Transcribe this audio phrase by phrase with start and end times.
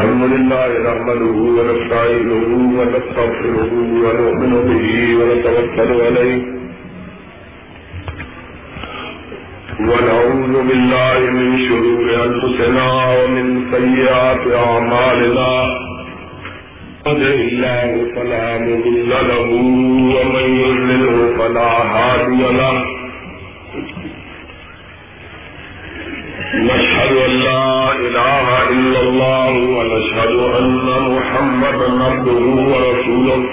[0.00, 4.86] الحمد لله نحمده ونستعينه ونستغفره ونؤمن به
[5.18, 6.40] ونتوكل عليه
[9.88, 12.86] ونعوذ بالله من شرور أنفسنا
[13.18, 15.52] ومن سيئات أعمالنا.
[17.06, 19.48] قدر الله فلا مضل له
[20.14, 22.89] ومن يضلله فلا هادي له.
[27.00, 30.86] نشهد أن لا إله إلا الله ونشهد أن
[31.16, 33.44] محمدا عبده ورسوله.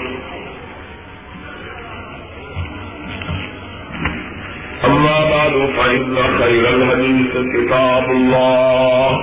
[4.84, 9.18] أما بعد، فإن خير الحديث كتاب الله.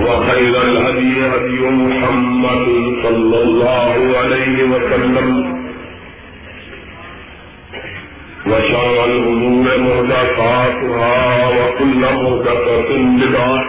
[0.00, 2.66] وخير الهدي هدي محمد
[3.02, 5.53] صلى الله عليه وسلم.
[8.54, 12.88] وشر الأمور مهدفاتها وكل مهدفة
[13.20, 13.64] بدعة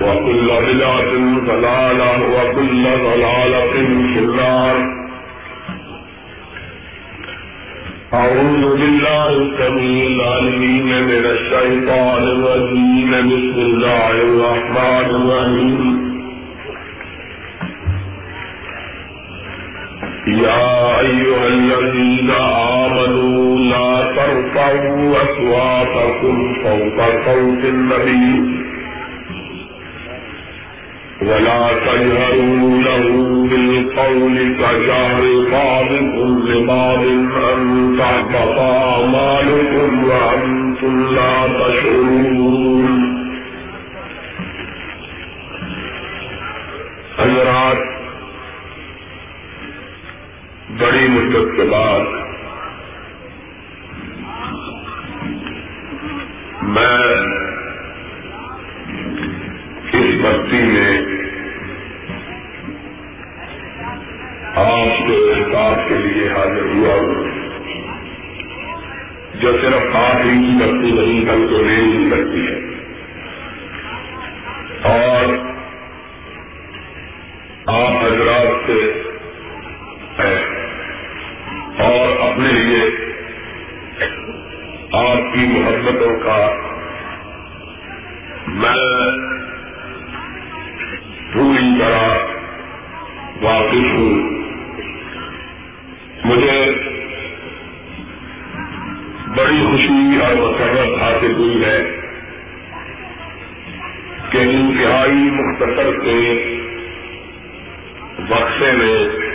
[0.00, 1.12] وكل بدعة
[1.46, 3.72] ضلالة وكل ضلالة
[4.12, 4.76] في النار.
[8.14, 13.10] أعوذ بالله السميع العليم من الشيطان الرجيم.
[13.10, 15.95] بسم الله الرحمن الرحيم.
[20.26, 28.56] يا أيها الذين آمنوا لا ترفعوا أصواتكم فوق صوت النبي
[31.22, 33.06] ولا تجهروا له
[33.50, 37.04] بالقول كجهر بعضكم لبعض
[37.52, 43.16] أن تحبط أعمالكم وأنتم لا تشعرون.
[47.18, 47.85] حضرات
[50.86, 52.00] بڑی مدت کے بعد
[56.62, 57.14] میں
[59.92, 60.98] اس بستی میں
[64.54, 67.24] آپ کے احساس کے لیے حاضر ہوا ہوں۔
[69.40, 72.60] جو صرف آپ ہی کی بستی نہیں کل کو ہی ہے۔
[74.82, 75.38] اور
[77.66, 79.05] آپ حضرات سے
[81.78, 82.82] اور اپنے لیے
[84.92, 86.52] آپ کی محبتوں کا
[88.46, 89.18] میں
[91.32, 92.08] پوری طرح
[93.42, 94.36] واقف ہوں۔
[96.24, 96.74] مجھے
[99.36, 101.82] بڑی خوشی اور مسرت حاصل ہوئی ہے
[104.30, 106.44] کہ انتہائی مختصر کے
[108.28, 109.25] وقفے میں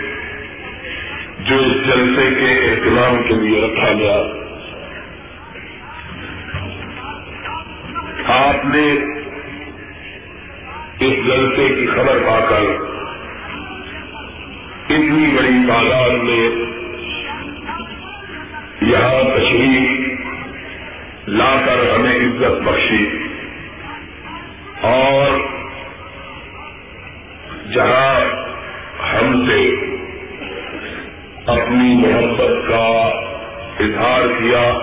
[1.41, 4.21] جو اس جلسے کے اہتمام کے لیے رکھا گیا۔
[8.27, 8.93] آپ نے
[10.99, 12.61] اس جلسے کی خبر پا کر
[14.89, 16.49] اتنی بڑی تعداد میں
[18.81, 20.21] یہاں تشریف
[21.27, 23.05] لا کر ہمیں عزت بخشی
[24.81, 25.39] اور
[27.73, 28.19] جہاں
[29.13, 29.71] ہم سے
[31.45, 33.11] اپنی محبت کا
[33.79, 34.73] اظہار کیا۔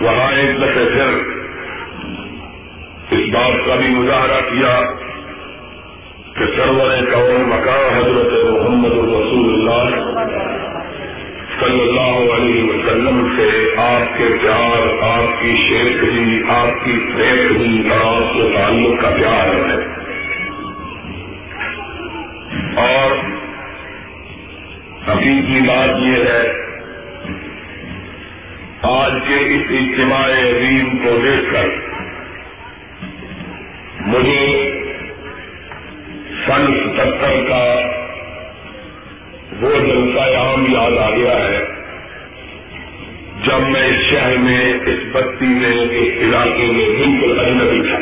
[0.00, 1.34] وہاں ایک دفعہ پھر
[3.10, 4.80] اس بات کا بھی مظاہرہ کیا
[6.34, 10.04] کہ سرور قوم مکان حضرت محمد رسول اللہ
[11.60, 18.14] صلی اللہ علیہ وسلم سے آپ کے پیار، آپ کی شیخری آپ کی فیخری اور
[18.14, 19.94] آپ کے تعلق کا پیار ہے۔
[22.76, 23.33] اور
[25.08, 26.52] حقیقی بات یہ ہے،
[28.82, 31.66] آج کے اس اجتماع عظیم کو دیکھ کر
[34.00, 34.70] مجھے
[36.46, 36.66] سن
[36.96, 37.80] ستر کا
[39.60, 41.64] وہ جلسہ عام یاد آ گیا ہے،
[43.46, 47.98] جب میں اس شہر میں، اس بستی میں، اس علاقے میں بالکل اجنبی تھا۔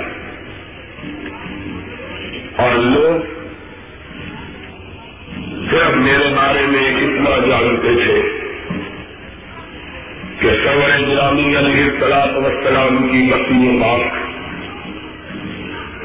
[2.62, 3.31] اور لوگ
[5.72, 8.22] صرف میرے بارے میں اتنا جانتے تھے
[10.40, 14.00] کہ سور گرامی علیہ السلاط وسلام کی بستی پاک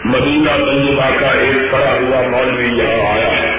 [0.05, 3.51] مدینہ طیبہ کا ایک پڑا ہوا مولوی یہاں آیا ہے۔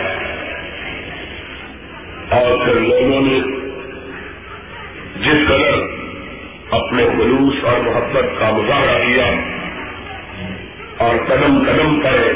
[2.30, 3.40] اور پھر لوگوں نے
[5.20, 5.80] جس قدر
[6.70, 9.26] اپنے خلوص اور محبت کا مظاہرہ کیا
[10.96, 12.32] اور قدم قدم پر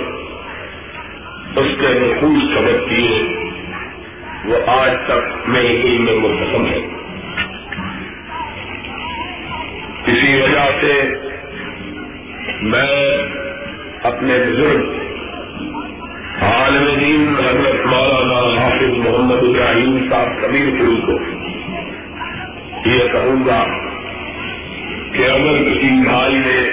[1.56, 3.51] اس کے نخوص سبق کیے۔
[4.44, 6.78] وہ آج تک میرے دل میں منتظم ہے۔
[10.06, 11.02] اسی وجہ سے
[12.62, 13.18] میں
[14.02, 15.02] اپنے بزرگ
[16.42, 21.18] عالم دین حضرت مولانا حافظ محمد ابراہیم صاحب کبیر پوری کو
[22.88, 23.64] یہ کہوں گا
[25.12, 26.70] کہ اگر کسی بھائی نے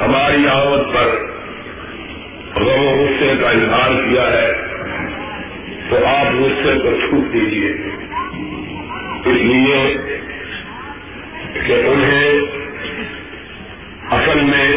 [0.00, 1.06] ہماری آمد پر
[2.60, 4.69] غم و غصے کا اظہار کیا ہے۔
[5.90, 7.70] تو آپ غصے کو چھوٹ دیجیے
[9.24, 9.96] اس لیے
[11.66, 12.40] کہ انہیں
[14.10, 14.76] اصل میں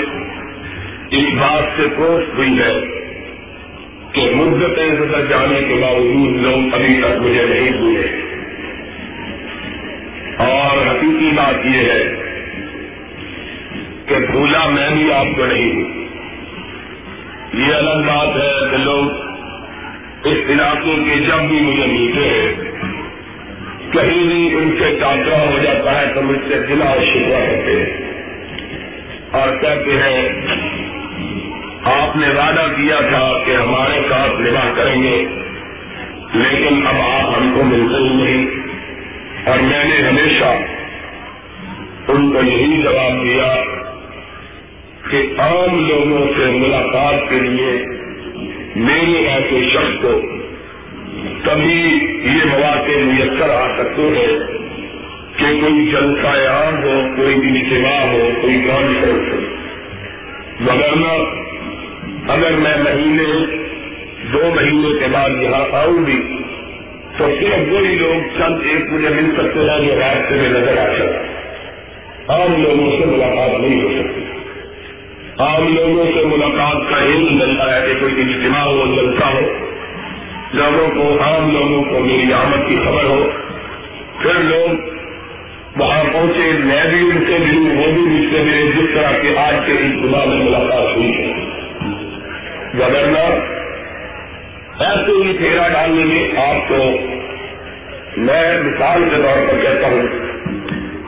[1.11, 3.03] اس بات سے کوشش ہوئی ہے
[4.11, 8.21] کہ مدتیں گزر جانے کے باوجود لوگ ابھی تک مجھے نہیں ہوئے۔
[10.37, 12.03] اور حقیقی بات یہ ہے
[14.05, 16.07] کہ بھولا میں بھی آپ کو نہیں ہوں۔
[17.53, 19.32] یہ الگ بات ہے کہ لوگ
[20.23, 22.71] اس علاقے کے جب بھی مجھے ملتے ہیں
[23.91, 27.71] کہیں بھی ان سے ٹاکرا ہو جاتا ہے تو مجھ سے دلا اور شکوا کرتے
[27.71, 28.13] ہیں۔
[29.31, 30.29] اور کہتے ہیں،
[31.83, 35.25] آپ نے وعدہ کیا تھا کہ ہمارے ساتھ نباہ کریں گے،
[36.33, 38.47] لیکن اب آپ ہم کو ملتے ہی نہیں۔
[39.49, 40.57] اور میں نے ہمیشہ
[42.11, 43.63] ان کو یہی جواب دیا
[45.11, 47.92] کہ عام لوگوں سے ملاقات کے لیے
[48.75, 50.21] میرے ایسے شخص کو
[51.43, 54.39] کبھی یہ مواقع میسر آ سکتے ہیں
[55.37, 59.39] کہ کوئی جلسہ عام ہو، کوئی بھی اجتماع ہو، کوئی کانفرنس ہو
[60.59, 60.93] مگر
[62.27, 63.45] اگر میں مہینے،
[64.33, 66.37] دو مہینے کے بعد یہاں آؤں گی
[67.17, 70.93] تو صرف وہی لوگ چند ایک مجھے مل سکتے ہیں جو راستے میں نظر آ
[70.93, 71.43] سکتا۔
[72.33, 74.21] عام لوگوں سے ملاقات نہیں ہو سکتی۔
[75.37, 77.35] عام لوگوں سے ملاقات کا یہی
[80.53, 83.29] لوگوں کو، عام لوگوں کو میری آمد کی خبر ہو۔
[84.19, 84.69] پھر لوگ
[85.77, 89.37] وہاں پہنچے، میں بھی ان سے ملوں، وہ بھی مجھ سے ملے، جس طرح کے
[89.37, 91.33] آج کے اجتماع میں ملاقات ہوئی ہے۔
[92.79, 93.53] گورنر
[94.79, 96.97] ایسے ہی پھیرا ڈالنے میں آپ کو
[98.17, 100.07] میں مثال کے طور پر کہتا ہوں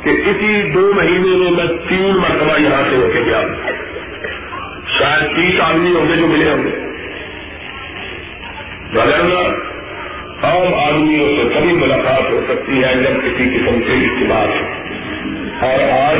[0.03, 3.41] کہ اسی دو مہینے میں میں تین مرتبہ یہاں سے ہو کے گیا۔
[4.99, 6.84] شاید تیس آدمی ہوں گے جو ملے ہوں گے۔
[10.43, 14.45] عام آدمیوں سے کبھی ملاقات ہو سکتی ہے جب کسی قسم سے اجتماع
[15.67, 16.19] اور آج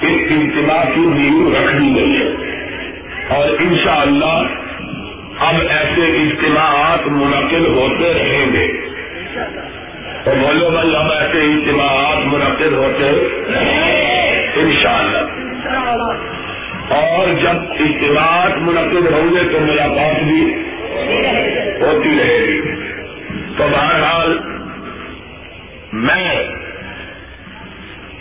[0.00, 2.28] اس اجتماع کی نیو رکھ دی گئی ہے۔
[3.28, 4.42] اور انشاءاللہ
[5.38, 8.72] اب ایسے اجتماعات منعقد ہوتے رہیں گے۔
[10.24, 13.08] تو بولو بھائی اب ایسے اجتماعات منعقد ہوتے
[14.60, 15.18] ان شاء اللہ
[16.94, 20.62] اور جب اجتماعات منعقد ہوں گے تو ملاقات بھی
[21.80, 22.60] ہوتی رہے گی۔
[23.56, 24.38] تو بہرحال
[25.92, 26.34] میں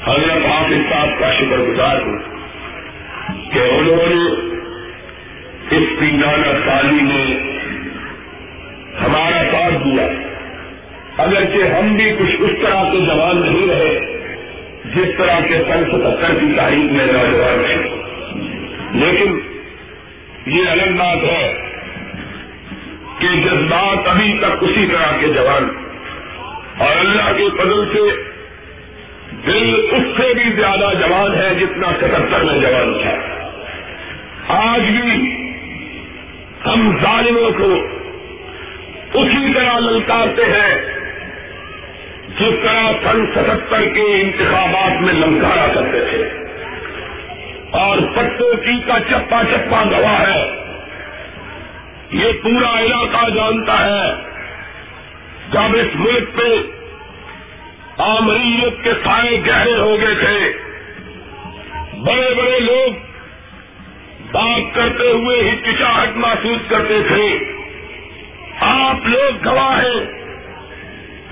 [0.07, 2.17] حضرت حافظ صاحب کا شکر گزار ہوں
[3.53, 4.47] کہ انہوں نے
[5.77, 7.37] اس پیگانہ سالی نے
[9.05, 10.07] ہمارا ساتھ دیا۔
[11.17, 13.99] اگرچہ ہم بھی کچھ اس طرح کے جوان نہیں رہے
[14.95, 17.97] جس طرح کے سن ستر کی تاریخ میں نوجوان تھے
[18.91, 19.39] لیکن
[20.45, 21.66] یہ الگ بات ہے
[23.19, 25.69] کہ جذبات ابھی تک اسی طرح کے جوان
[26.77, 28.31] اور اللہ کے قدر سے
[29.45, 33.37] دل اس سے بھی زیادہ جوان ہے جتنا ستہتر میں جوان تھا۔
[34.47, 35.33] آج بھی
[36.65, 37.73] ہم ظالموں کو
[39.13, 40.85] اسی طرح للکارتے ہیں
[42.39, 46.45] جس طرح سن ستہتر کے انتخابات میں للکارا کرتے تھے۔
[47.71, 50.56] اور پٹوں کی کا چپا چپا گواہ ہے۔
[52.11, 54.15] یہ پورا علاقہ جانتا ہے
[55.51, 56.61] جب اس ملک پہ
[58.01, 60.53] آمریت کے سائے گہرے ہو گئے تھے،
[61.97, 62.91] بڑے بڑے لوگ
[64.31, 67.37] بات کرتے ہوئے ہچکچاہٹ محسوس کرتے تھے۔
[68.59, 70.05] آپ لوگ گواہ ہیں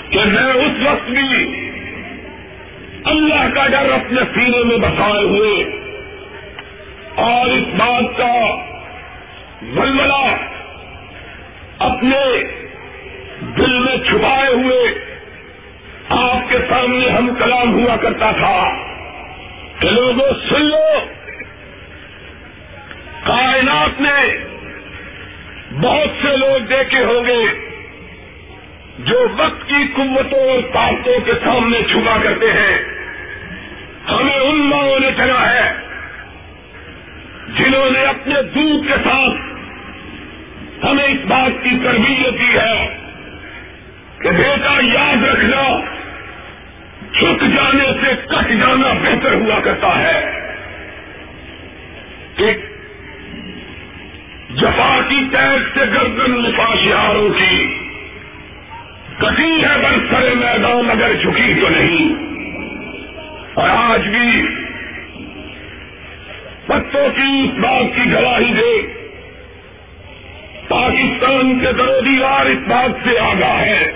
[0.10, 1.62] کہ میں اس وقت بھی
[3.06, 5.64] اللہ کا ڈر اپنے سینے میں بسائے ہوئے
[7.16, 8.56] اور اس بات کا
[9.62, 10.36] ململہ
[11.80, 12.44] اپنے
[13.58, 15.06] دل میں چھپائے ہوئے
[16.10, 18.68] آپ کے سامنے ہم کلام ہوا کرتا تھا
[19.80, 21.00] کہ لوگوں سن لو،
[23.24, 24.38] کائنات میں
[25.82, 27.46] بہت سے لوگ دیکھے ہوں گے
[29.00, 32.78] جو وقت کی قوتوں اور طاقتوں کے سامنے چھپا کرتے ہیں۔
[34.12, 35.74] ہمیں ان لوگوں نے چلا ہے
[37.58, 39.55] جنہوں نے اپنے دودھ کے ساتھ
[40.84, 42.98] ہمیں اس بات کی تربیت دی ہے
[44.22, 45.80] کہ بیٹا یاد رکھنا
[47.12, 50.32] چھک جانے سے کٹ جانا بہتر ہوا کرتا ہے۔
[52.36, 52.54] کہ
[54.56, 57.80] جفا کی تیز سے گردن مفاشیاروں کی
[59.18, 62.16] کٹی ہے برسر میدان اگر جھکی تو نہیں۔
[63.54, 64.48] اور آج بھی
[66.66, 69.05] پتوں کی اس بات کی گواہی دے
[70.96, 73.92] پاکستان کے درو دیوار اس بات سے آگاہ ہے۔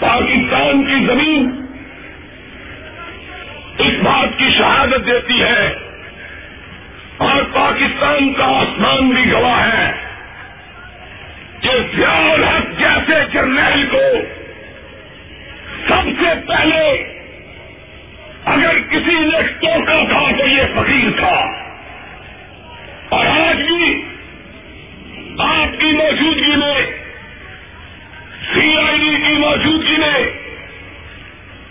[0.00, 1.66] پاکستان کی زمین
[3.78, 5.74] اس بات کی شہادت دیتی ہے
[7.16, 9.92] اور پاکستان کا آسمان بھی گواہ ہے
[11.60, 14.02] کہ ضیاء حق جیسے جرنیل کو
[15.88, 17.14] سب سے پہلے
[18.44, 21.64] اگر کسی نے ٹوکا تھا تو یہ فقیر تھا۔
[23.08, 24.04] اور آج بھی
[25.38, 26.86] آپ کی موجودگی میں
[28.54, 30.26] سی آئی ڈی کی موجودگی میں،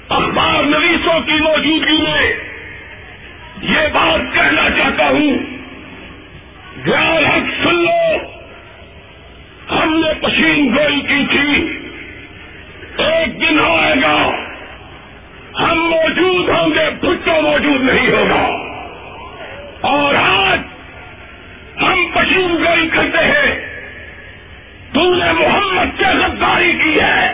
[0.10, 2.34] اخبار نویسوں کی موجودگی میں
[3.62, 5.38] یہ بات کہنا چاہتا ہوں
[6.86, 8.18] غیر حق سن لو۔
[9.72, 11.80] ہم نے پشین گوئی کی تھی،
[12.98, 14.30] ایک دن آئے گا،
[15.60, 18.74] ہم موجود ہوں گے، بھٹو موجود نہیں ہوگا۔
[19.82, 20.60] اور آج
[21.86, 23.74] ہم پشین گوئی کرتے ہیں۔
[24.94, 27.34] تو نے محمد سے غداری کی ہے۔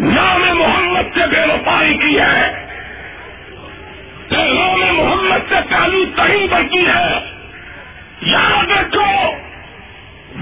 [0.00, 2.66] نام محمد سے بے وفائی کی ہے۔
[4.30, 7.34] نام محمد سے پہلی تہی بڑھتی ہے۔
[8.22, 9.32] یاد رکھو،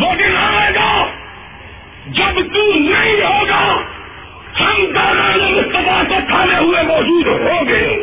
[0.01, 1.07] وہ دن آئے گا
[2.07, 3.81] جب تو نہیں ہوگا۔
[4.61, 8.03] ہم دانا مصطفیٰ سے کھانے ہوئے موجود ہوں گے۔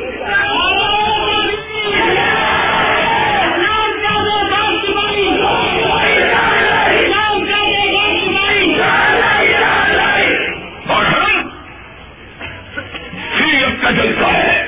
[13.91, 14.65] سیرت ہے۔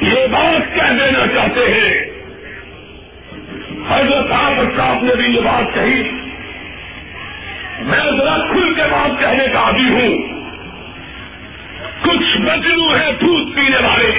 [0.00, 2.14] یہ بات کہہ دینا چاہتے ہیں۔
[3.88, 6.10] حضرت احمد صاحب نے بھی یہ بات کہی۔
[7.78, 10.16] میں ذرا کھل کے بات کہنے کا عادی ہوں۔
[12.02, 14.10] کچھ مجنو ہے دودھ پینے والے۔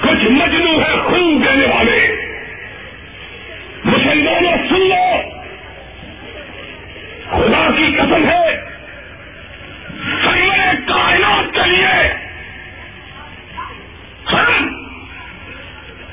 [0.00, 2.16] کچھ مجنو ہے خون دینے والے۔
[3.84, 5.22] مسلمانوں، سن لو۔
[7.30, 8.59] خدا کی قسم ہے۔
[11.62, 12.14] کے لیے
[14.32, 14.68] ہم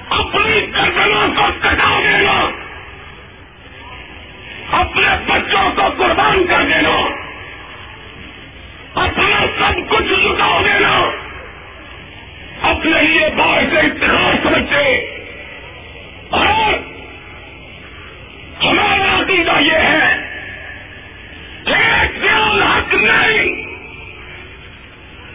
[0.10, 2.50] اپنی گردنوں کو کٹا دینا
[4.72, 7.08] اپنے بچوں کو قربان کر دینا
[9.04, 11.10] اپنا سب کچھ لٹا دینا
[12.62, 15.06] اپنے لیے باہر سے اتحاد سمجھتے۔
[16.30, 16.74] اور
[18.64, 20.28] ہمارا عقیدہ یہ ہے
[21.66, 23.57] ایک خیال حق نہیں۔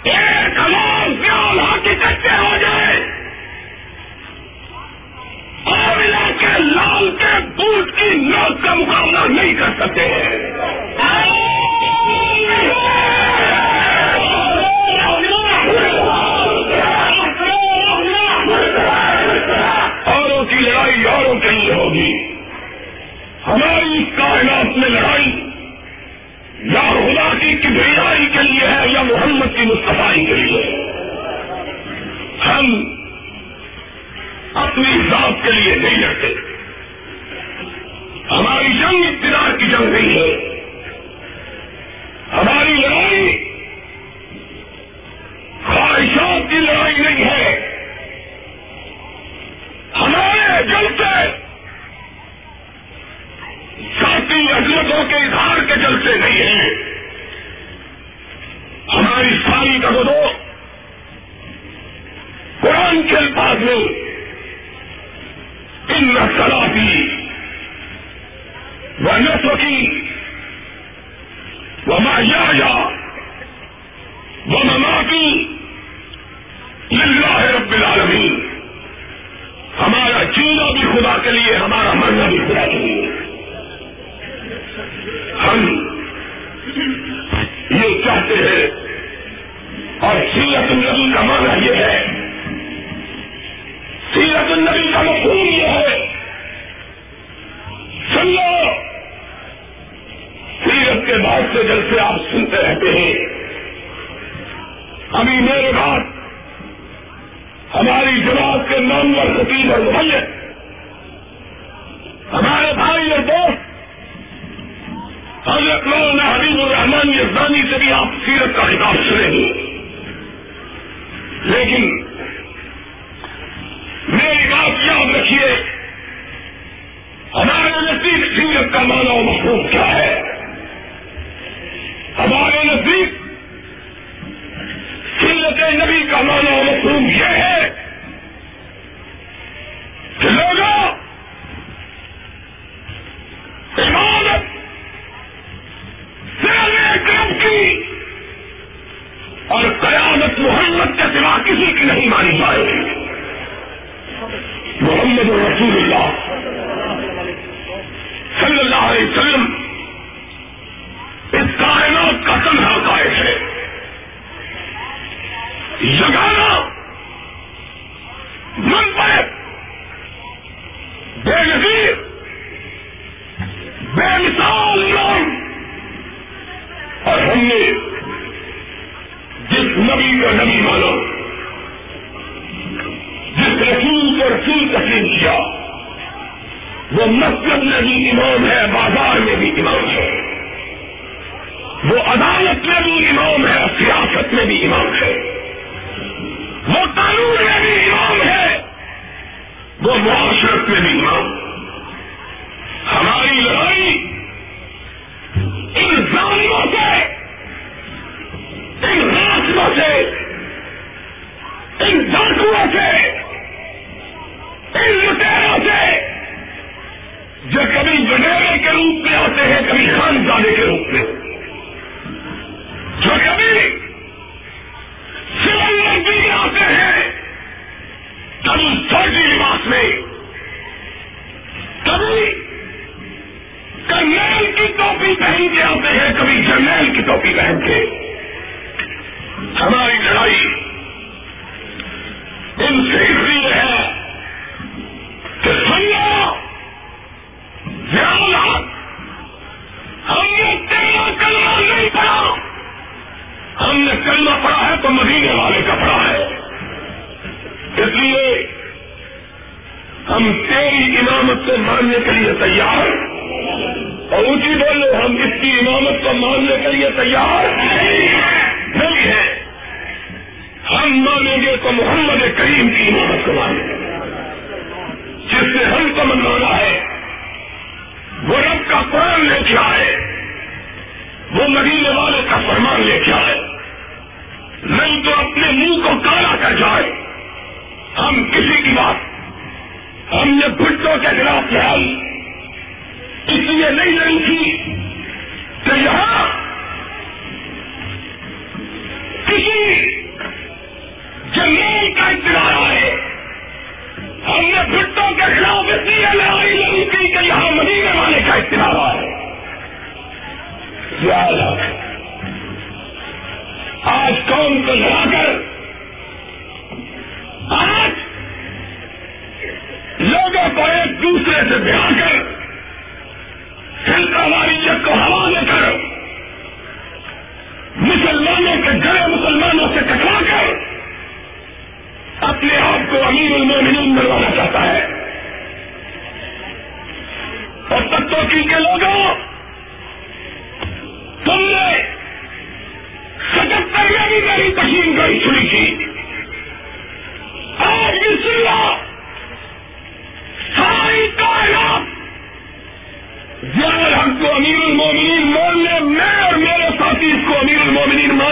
[0.04, 2.96] ایک ہمار خیال حق اکٹھے ہو جائے۔
[5.64, 10.06] اور علاقے لال کے بوٹ کی نوک کا مقابلہ نہیں کر سکتے۔
[20.04, 22.36] اوروں کی لڑائی اوروں کے لیے ہوگی۔
[23.46, 25.51] ہماری اس کائنات میں لڑائی
[26.64, 30.86] یا خدا کی کبریائی کے لیے ہے یا محمد کی مستفائی کے لیے
[32.46, 32.84] ہم
[34.54, 36.34] اپنی ذات کے لیے نہیں لڑتے
[38.30, 40.51] ہماری جنگ اقتدار کی جنگ نہیں ہے۔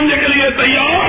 [0.00, 0.99] ماننے کے لیے تیار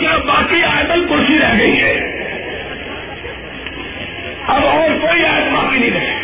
[0.00, 1.92] کیا باقی آئٹم کرسی رہ گئی ہے
[4.46, 6.14] اب اور کوئی آیت باقی نہیں رہے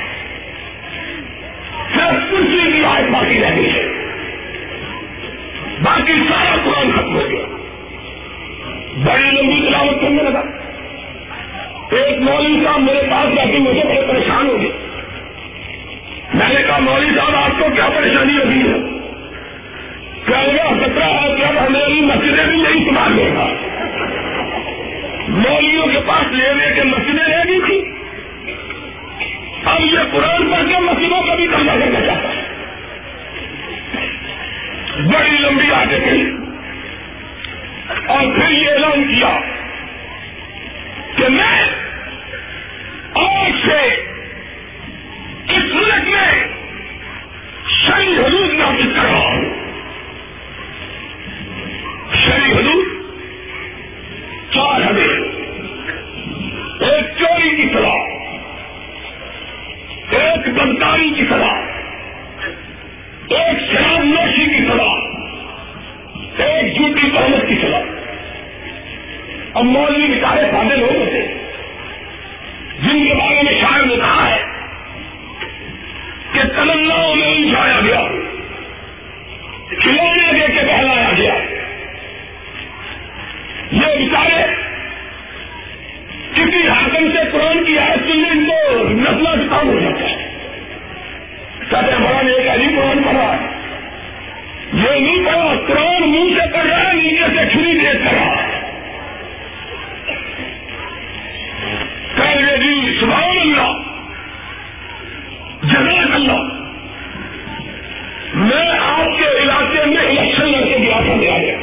[1.94, 3.84] صرف کرسی کی آئٹ باقی رہ گئی ہے۔
[5.82, 7.46] باقی سارا قرآن ختم ہو گیا۔
[9.04, 10.42] بڑی لمبی تلاوت کرنے لگا۔
[11.90, 14.72] ایک مولوی صاحب میرے پاس جا کے مجھے بہت پریشان ہو گئے
[16.34, 18.98] میں نے کہا، مولوی صاحب، آپ کو کیا پریشانی ہوگی ہے؟
[20.26, 23.63] کیا ہوگا خطرہ ہے کہ اب ہماری مسجدیں بھی نہیں سنبھال لے گا۔
[25.34, 27.94] مولویوں کے پاس لے لے کے مسجدیں لے گئی تھی
[29.64, 32.42] اب یہ قرآن پڑھ کے مسجدوں کا بھی کمرہ کرنا چاہتا ہے؟
[35.14, 36.36] بڑی لمبی آگے گئی
[38.06, 39.38] اور پھر یہ اعلان کیا
[41.16, 41.62] کہ میں
[43.14, 44.06] آج سے
[45.48, 46.46] اس ملک میں
[47.68, 49.43] شہری حدود نافذ کر رہا ہوں۔
[95.04, 98.14] نہیں کرو قرآن منہ سے کر رہا ہے نیچے سے چھری دے کر
[102.56, 103.72] جی، سبحان اللہ۔
[105.62, 106.42] جزاک اللہ۔
[108.34, 111.58] میں آپ کے علاقے میں الیکشن لڑ کے گیا دیا گیا۔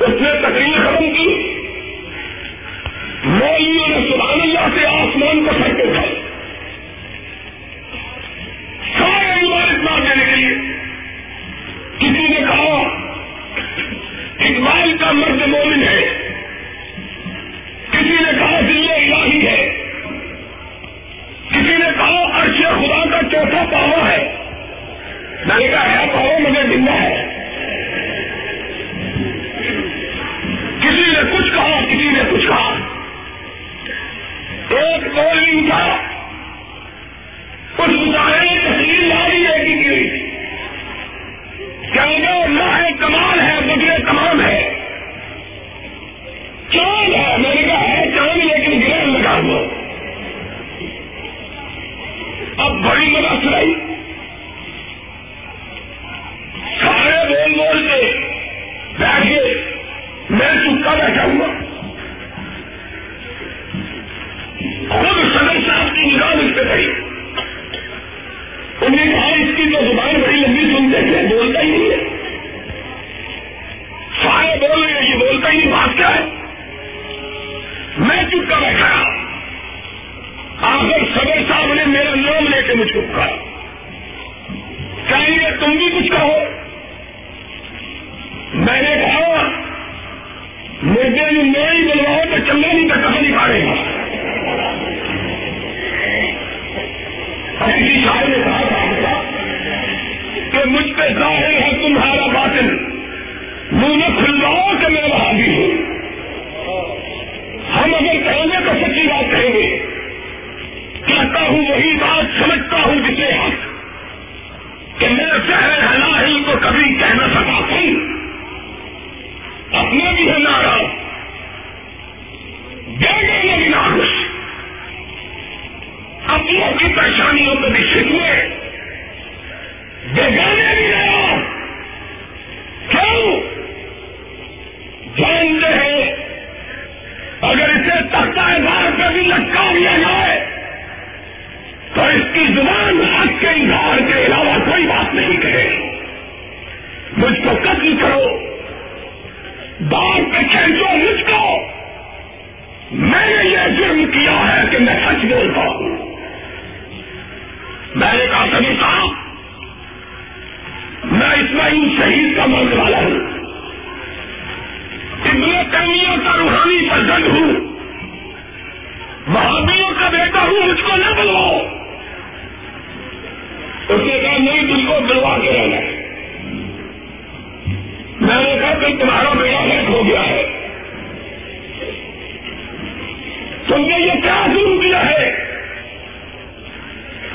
[0.00, 1.54] اس نے تقریر ختم کی۔
[3.24, 5.50] میں نے سبحان اللہ سے آسمان کو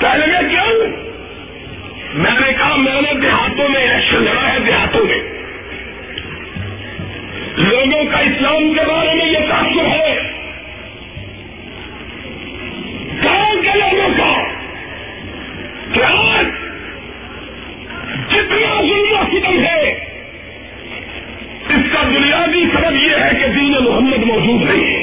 [0.01, 0.87] کہنے لگے کیوں
[2.13, 5.17] میں نے کہا میں نے دیہاتوں میں الیکشن لڑا ہے دیہاتوں میں۔
[7.57, 10.15] لوگوں کا اسلام کے بارے میں یہ تعصب ہے۔
[13.23, 14.43] گاؤں کے لوگوں کا؟
[15.93, 16.41] کیا؟
[18.29, 19.89] جتنا ظلم و ستم ہے۔
[21.69, 25.00] اس کا بنیادی سبب یہ ہے کہ دین محمد موجود نہیں ہے۔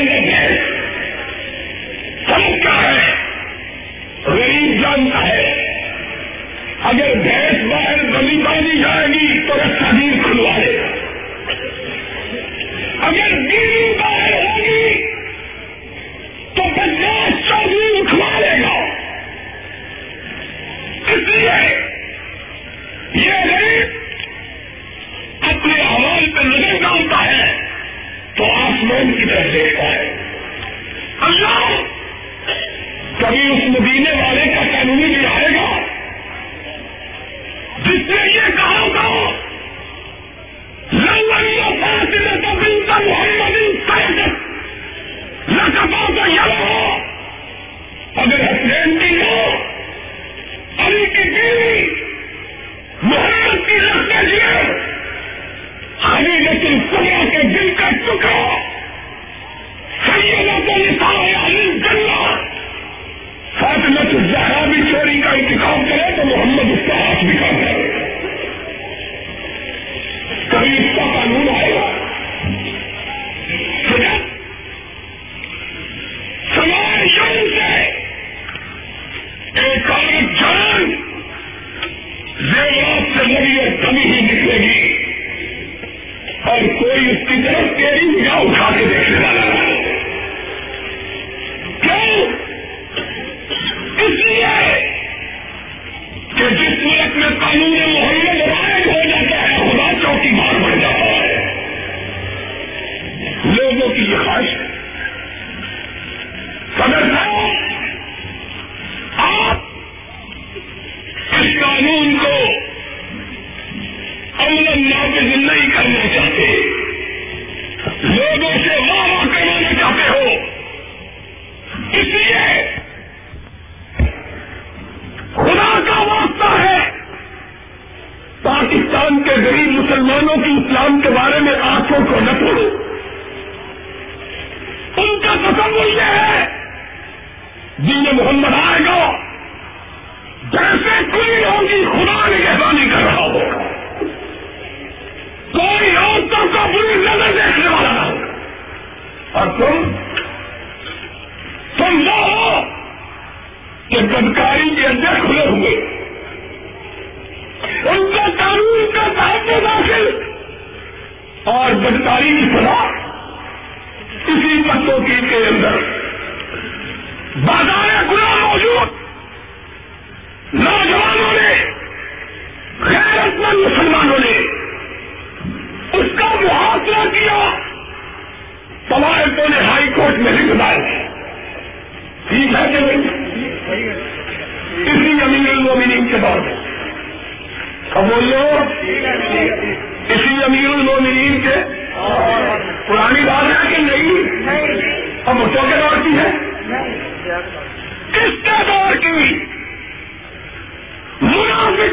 [0.00, 0.37] نہیں ہے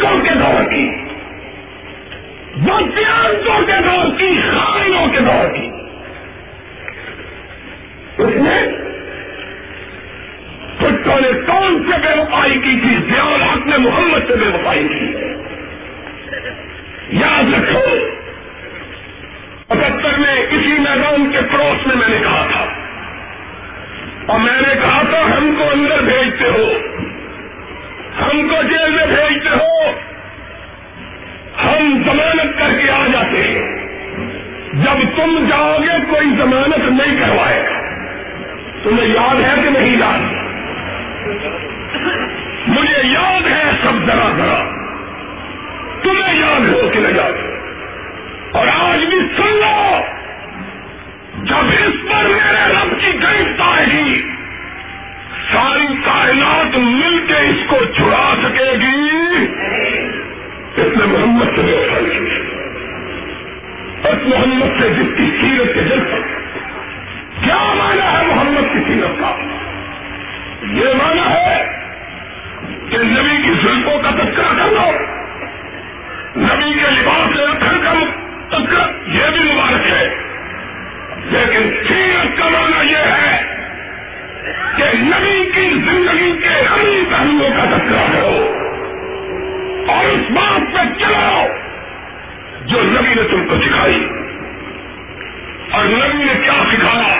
[0.05, 0.89] منافقوں کے دور کی۔
[2.55, 5.69] بدیانتوں کے دور کی خائنوں کے دور کی۔
[8.17, 8.67] اس نے
[10.81, 14.87] بچوں نے کون سے بے وفائی کی تھی؟ زیال حق نے محمد سے بے وفائی
[14.87, 15.11] کی۔
[17.09, 17.79] یاد رکھو
[19.67, 22.65] پچہتر میں اسی میدان کے پڑوس میں میں نے کہا تھا۔
[24.25, 26.94] اور میں نے کہا تھا، ہم کو اندر بھیجتے ہو۔
[28.21, 29.89] ہم کو جیل میں بھیجتے ہو۔
[31.63, 33.85] ہم ضمانت کر کے آ جاتے ہیں۔
[34.73, 37.79] جب تم جاؤ گے، کوئی ضمانت نہیں کروائے گا۔
[38.83, 40.19] تمہیں یاد ہے کہ نہیں یاد؟
[42.67, 44.69] مجھے یاد ہے سب ذرا ذرا۔
[46.03, 47.31] تمہیں یاد ہو کہ نہیں یاد
[48.51, 49.97] اور آج بھی سن لو،
[51.43, 54.34] جب اس پر میرے رب کی گرفت آئے گی
[55.55, 59.45] ساری کائنات مل کے اس کو چھڑا سکے گی۔
[60.81, 62.39] اس نے محمد سے کی
[64.03, 66.19] اس محمد سے جس کی سیرت کے دل پر۔
[67.43, 69.35] کیا مانا ہے محمد کی سیرت کا؟
[70.61, 71.65] یہ مانا ہے
[72.89, 74.91] کہ نبی کی زلفوں کا تذکرہ کر لو۔
[76.39, 77.93] نبی کے لباس سے رکھنے کا
[78.49, 80.15] تذکرہ، یہ بھی مبارک ہے۔
[81.25, 83.64] لیکن سیرت کا مانا یہ ہے
[84.77, 88.53] کہ نبی کی زندگی کے ہری پہلوؤں کا تذکرہ کرو
[89.87, 91.47] اور اس بات پہ چلاؤ
[92.65, 94.07] جو نبی نے تم کو سکھائی
[95.71, 97.15] اور نبی نے کیا سکھایا؟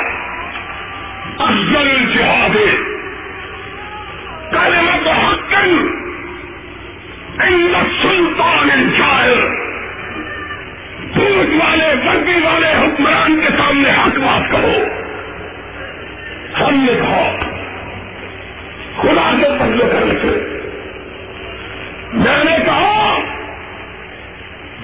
[1.39, 2.57] افضل جہاد
[4.51, 5.87] کلمت حقن
[7.39, 9.47] عند سلطان شاعر
[11.15, 15.04] پوچھ والے بردی والے حکمران کے سامنے حق بات کرو.
[16.67, 17.35] ہم نے کہا،
[19.01, 20.61] خدا سے پہلے کر رکھے
[22.13, 23.19] میں نے کہا،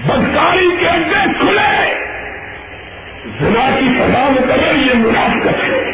[0.06, 1.94] بدکاری کے اڈے کھلے۔
[3.40, 5.92] زنا کی سزا مقرر یہ منافقت ہے۔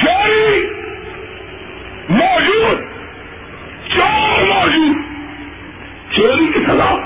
[0.00, 0.70] چوری
[2.08, 2.78] موجود
[3.96, 4.96] چور موجود۔
[6.10, 7.03] چوری کی سزا۔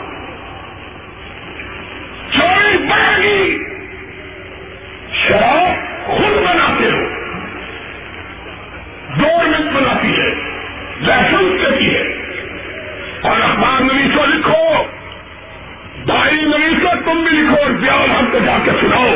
[17.09, 19.15] تم بھی لکھو اور زیال حق کو جا کے سناؤ۔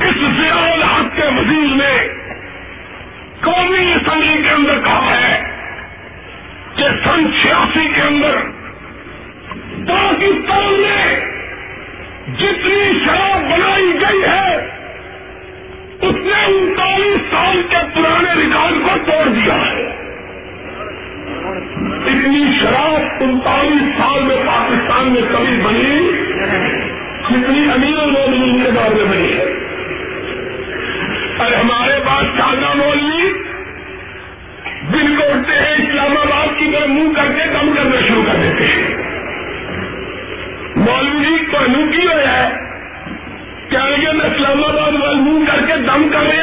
[0.00, 2.08] اس زیال حق کے وزیر نے
[3.40, 5.42] قومی اسمبلی کے اندر کہا ہے
[6.76, 8.36] کہ سن چھیاسی کے اندر
[9.88, 11.26] پاکستان میں
[12.36, 14.56] جتنی شراب بنائی گئی ہے
[16.02, 19.82] اس نے انتالیس سال کے پرانے ریکارڈ کو توڑ دیا ہے۔
[22.06, 26.25] اتنی شراب انتالیس سال میں پاکستان میں کبھی بنی
[27.28, 29.44] کتنی امیر لوگ کے دور میں بنی ہے۔
[31.38, 33.32] اور ہمارے پاس شاہجہاں مولوی
[34.92, 38.38] دن کو اٹھتے ہیں، اسلام آباد کی طرف منہ کر کے کم کرنا شروع کر
[38.42, 39.06] دیتے ہیں۔
[40.76, 42.50] مولوی جی کو منہ ہو جائے
[43.70, 46.35] کیا میں اسلام آباد وال منہ کر کے دم کر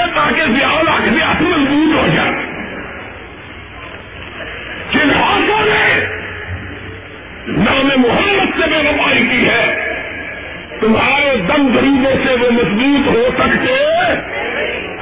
[12.64, 13.74] مضبوط ہو سکتے؟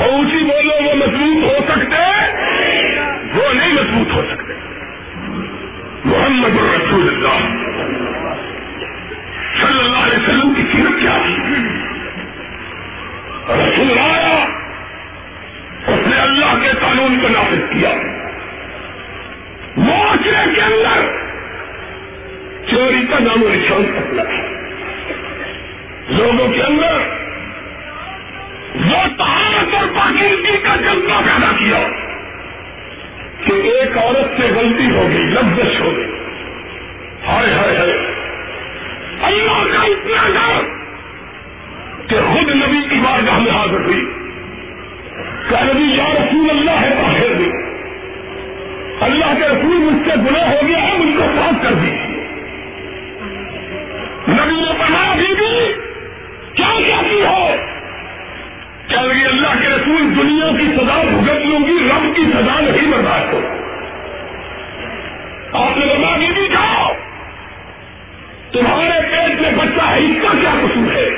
[0.04, 1.96] اور اسی بولو وہ مضبوط ہو سکتے؟
[3.34, 4.54] وہ نہیں مضبوط ہو سکتے۔
[6.06, 7.62] محمد الرسول اللہ۔
[9.62, 11.54] صلی اللہ علیہ وسلم کی سیرت کیا تھی؟
[13.50, 14.46] رسول آیا،
[15.88, 17.90] اس نے اللہ کے قانون کو نافذ کیا۔
[19.78, 21.02] معاشرے کے اندر
[22.70, 24.24] چوری کا نام و نشان تھا۔
[26.10, 27.21] لوگوں کے اندر
[28.76, 31.88] وہ تہارت اور پاکیزگی کا جذبہ پیدا کیا
[33.46, 36.12] کہ ایک عورت سے غلطی ہو گئی، لفظ ہو گئی۔
[37.28, 38.12] ہائے ہائے ہائے۔
[39.22, 40.64] اللہ کا اتنا ڈر
[42.08, 44.06] کہ خود نبی کی بارگاہ میں حاضر ہوئی۔
[45.50, 47.52] کہ نبی یا رسول اللہ ہے باہر بھی
[49.02, 51.90] اللہ کے رسول مجھ سے گناہ ہو گیا ہے، مجھ کو صاف کر دی
[54.28, 55.74] نبی نے پڑھا بھی بھی
[56.54, 57.56] کیا کیا کی ہو؟
[58.92, 62.92] کیا لگی اللہ کے رسول دنیا کی سزا بھگت لوں گی رب کی سزا نہیں
[62.92, 63.40] برداشت ہو
[65.54, 66.94] آپ نے بتا بھی جاؤ۔
[68.52, 71.10] تمہارے پیٹ میں بچہ ہے، اس کا کیا قصور ہے؟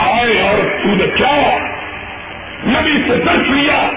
[0.00, 1.58] ہائے اور تو نے کیا؟
[2.64, 3.90] نبی سے درس لیا۔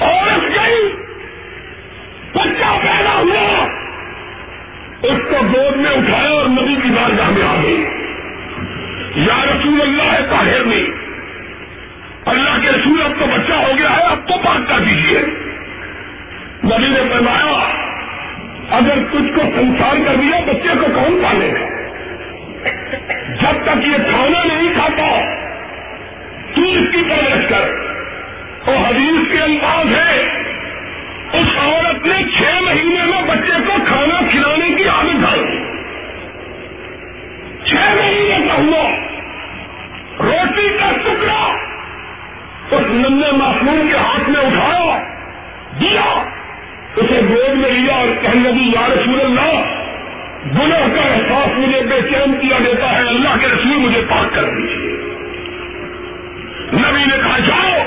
[0.00, 0.96] عورت گئی۔
[2.32, 3.66] بچہ پیدا ہوا۔
[5.02, 7.84] اس کو گود میں اٹھایا اور نبی کی بارگاہ میں آ گئی۔
[9.18, 10.86] یا رسول اللہ ہے طاہر نہیں۔
[12.26, 15.20] اللہ کے رسول اب تو بچہ ہو گیا ہے، اب تو بات کر دیجیے
[16.64, 17.68] نبی نے فرمایا،
[18.70, 21.78] اگر تجھ کو سنسار کر دیا، بچے کو کون پالے؟ گا
[23.42, 25.20] جب تک یہ کھانا نہیں کھاتا،
[26.54, 27.88] تو اس کی پرورش کر۔
[28.64, 30.20] اور حدیث کے انداز ہے،
[31.32, 35.58] اس عورت نے چھ مہینے میں بچے کو کھانا کھلانے کی عادت ڈالی۔
[37.64, 39.07] چھ مہینے کا ہوا۔
[40.58, 41.54] روٹی کا ٹکڑا
[42.70, 44.98] اس نمے معصوم کے ہاتھ میں اٹھایا،
[45.80, 46.22] دیا،
[46.96, 49.62] اسے گود میں لیا اور کہنے لگی، یا رسول اللہ،
[50.58, 54.44] گناہ کا احساس مجھے بے چین کیا دیتا ہے، اللہ کے رسول مجھے پاک کر
[54.44, 54.96] دیجیے
[56.72, 57.82] نبی نے کہا، جاؤ،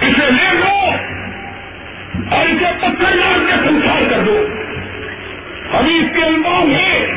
[0.00, 0.90] اسے لے لو
[2.36, 4.46] اور اسے پتھر مار کے سنسار کر دو۔
[5.72, 7.10] ابھی اس کے انداز ہے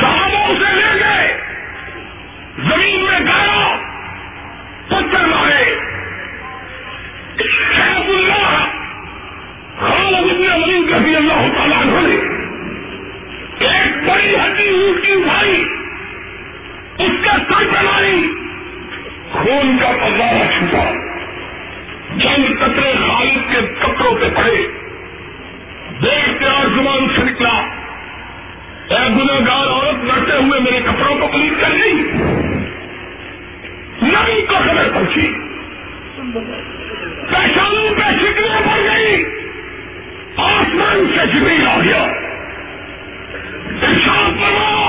[0.00, 1.51] صحابہ اسے لے گئے۔
[2.70, 3.76] زمین میں گایا
[4.88, 5.74] پتھر مارے۔
[7.38, 8.64] شیخ اللہ
[9.78, 12.14] خالد ابن ولید رضی اللہ تعالیٰ عنہ نے
[13.58, 15.64] ایک بڑی ہڈی اونٹ کی اٹھائی،
[16.98, 18.32] اس کا سر بنائی،
[19.30, 20.92] خون کا پزارا چھوٹا
[22.22, 24.66] چند قطرے خالد کے کپڑوں پہ پڑے۔
[26.02, 27.81] دیکھ اور زبان سے نکلا۔
[28.92, 31.92] ایک گناگار عورت لڑتے ہوئے میرے کپڑوں کو پلیز کر گئی
[34.02, 35.32] نبی کو خبر پہنچی۔
[37.30, 39.24] پہچانوں پہ شکریہ پڑ گئی
[40.36, 42.06] آسمان سے جبریل آ گیا۔
[43.80, 44.81] پیشاب فرما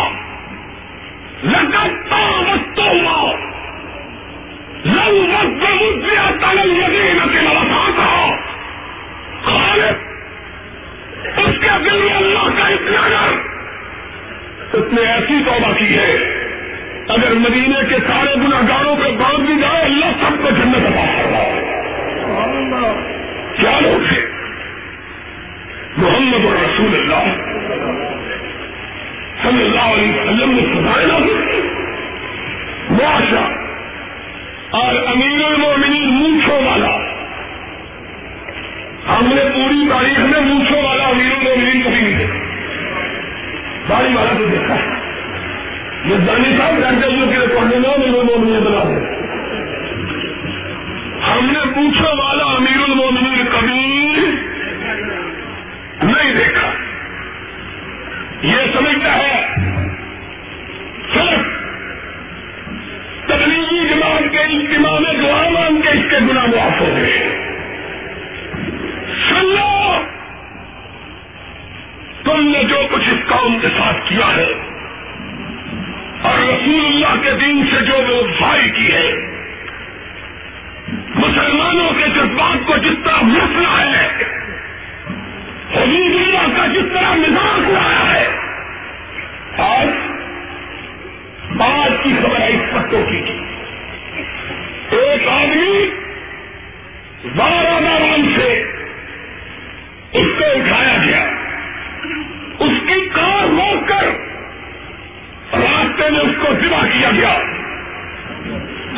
[106.00, 107.34] راستے میں اس کو ذبح کیا گیا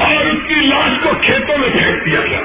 [0.06, 2.40] اور اس کی لاش کو کھیتوں میں پھینک دیا گیا۔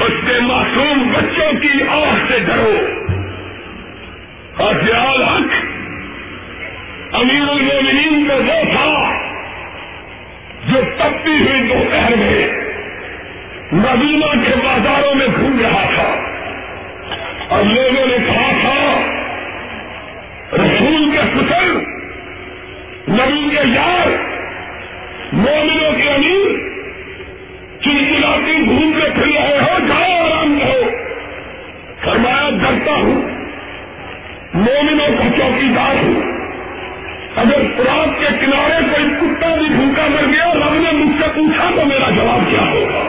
[0.00, 2.76] اس کے معصوم بچوں کی آنکھ سے ڈرو۔
[4.56, 5.64] اور خیال حق
[7.14, 9.12] امیر المومنین کو وہ تھا
[10.66, 12.48] جو تبتی ہوئی دوپہر میں
[13.72, 16.16] مدینہ کے بازاروں میں گھوم رہا تھا۔
[17.48, 19.00] اور لوگوں نے کہا تھا،
[20.52, 21.89] رسول کے فصل
[23.10, 24.08] نبی کے یار،
[25.32, 26.70] مومنوں کے امیر
[27.80, 30.82] چلچلاتی گھوم کے پھر رہے ہو، جاؤ آرام کرو۔
[32.04, 33.40] فرمایا، ڈرتا ہوں۔
[34.54, 36.30] مومنوں کا چوکی دار ہوں۔
[37.36, 41.70] اگر خوراک کے کنارے کوئی کتا بھی بھوکا مر گیا، رب نے مجھ سے پوچھا
[41.76, 43.08] تو میرا جواب کیا ہوگا؟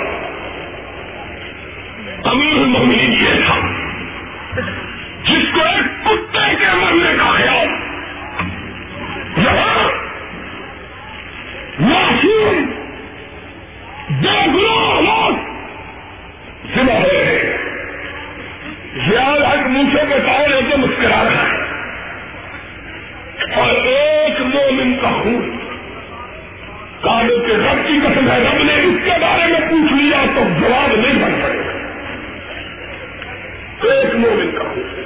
[2.29, 3.55] امیر المومنین یہ تھا۔
[5.23, 7.67] جس کو ایک کتے کے مرنے کا خیال،
[9.37, 9.90] یہاں
[11.81, 12.71] معصوم
[14.09, 15.33] بے گناہ لوگ
[16.75, 17.57] ذمہ ہے
[18.95, 21.61] زیاد حق موسے کے سارے کے مسکرا رہا ہے۔
[23.55, 25.57] اور ایک مومن کا خون،
[27.01, 30.41] کالے کے رب کی قسم ہے، رب نے اس کے بارے میں پوچھ لیا تو
[30.61, 31.71] جواب نہیں بن پڑے گا
[33.93, 35.03] ایک مومن کا خون۔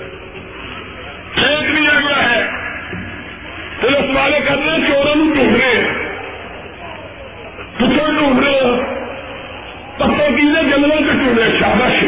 [1.36, 2.44] ایک لیا گیا ہے
[3.82, 6.06] پھر اس والے کرنے چورن ڈوبنے
[7.80, 8.96] ڈھونڈ رہے ہیں
[9.98, 12.06] کتنے ڈھونڈ رہے جنگلوں کے ٹوڑے شابش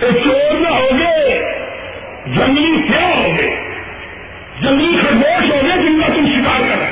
[0.00, 1.38] تو چور نہ ہو گئے،
[2.26, 3.56] جنگلی کیا ہو گئے۔
[4.62, 6.90] جنگلی خرگوش ہو گئے جن کا تم شکار کر رہے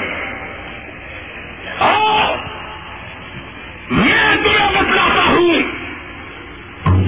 [3.91, 5.63] میں تمہیں بتلاتا ہوں،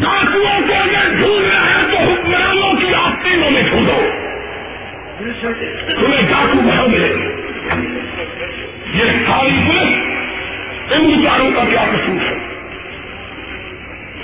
[0.00, 4.00] ڈاکوؤں کو اگر ڈھونڈ رہے ہیں تو حکمرانوں کی آستینوں میں ڈھونڈو۔
[6.00, 7.35] تمہیں ڈاکو بہت ملے
[8.96, 12.34] یہ ساری پولیس ان بچاروں کا کیا قصور ہے؟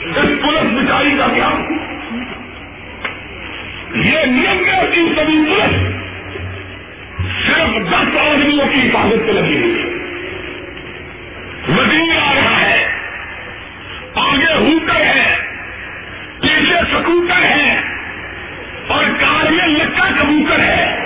[0.05, 1.49] اس پولیس بچاری کا کیا
[3.95, 5.93] یہ نیم میں کی سبھی پولیس
[7.47, 9.89] صرف دس آدمیوں کی حفاظت پہ لگی ہوئی ہے۔
[11.69, 12.87] وزیر آ رہا ہے،
[14.15, 15.37] آگے ہوٹر ہے،
[16.41, 17.81] پیچھے سکوٹر ہے
[18.89, 21.02] اور کار میں لکا کبوتر ہے۔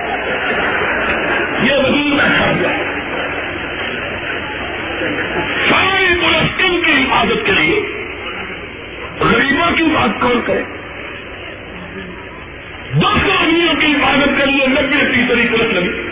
[7.16, 7.80] حفاظت کے لیے
[9.20, 10.62] غریبوں کی بات کون کرے؟
[12.94, 16.02] دس آدمیوں کی حفاظت کے لیے نبے فیصدی پولیس لگی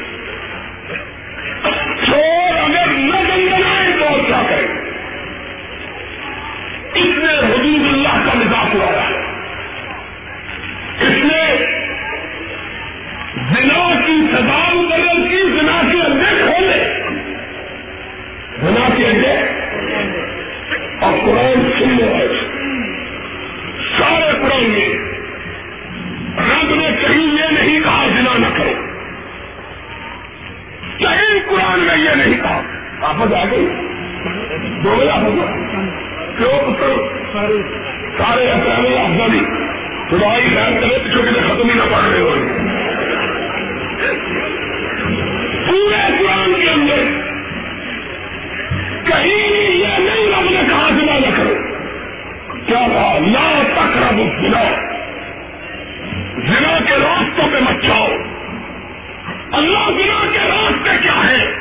[2.06, 4.66] چور اگر نہ گنگنائے تو اور کیا کرے؟
[6.94, 9.16] اس نے حدود اللہ کا مزاج اڑایا ہے۔
[11.00, 11.56] اس نے
[13.34, 17.00] بنا کی سزا بدل کی، بنا کے اندر کھولے۔
[18.62, 19.53] بنا کے اندر
[21.00, 22.40] اور قرآن سننے والے.
[23.98, 24.88] سارے قرآن میں
[26.38, 28.72] رب نے کہیں یہ نہیں کہا جنا نہ کرو.
[30.98, 32.62] کہیں قرآن میں یہ نہیں کہا.
[33.02, 33.66] آپس آ گئی.
[34.84, 35.40] دو آپس
[36.38, 36.92] کیوں پتر؟
[38.18, 39.40] سارے اپنے افغانی
[40.10, 42.34] خدائی خیال کرے تو چھوٹے ختم ہی نہ پڑھ رہے ہو
[45.66, 47.02] پورے قرآن کے اندر
[49.04, 49.53] کہیں
[52.74, 54.64] کیا لا تک رب بلا
[56.36, 58.08] زنا کے راستوں پہ مت جاؤ۔
[59.52, 61.54] اللہ زنا کے راستے کیا ہے؟